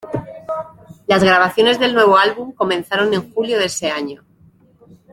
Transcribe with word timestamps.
Las 1.05 1.23
grabaciones 1.23 1.79
del 1.79 1.93
nuevo 1.93 2.17
álbum 2.17 2.53
comenzaron 2.53 3.13
en 3.13 3.31
julio 3.31 3.59
de 3.59 3.65
ese 3.65 3.91
año. 3.91 4.23